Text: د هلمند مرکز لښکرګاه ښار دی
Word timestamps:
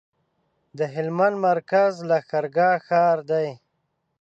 د 0.77 0.79
هلمند 0.93 1.35
مرکز 1.47 1.93
لښکرګاه 2.09 2.77
ښار 2.87 3.17
دی 3.31 3.47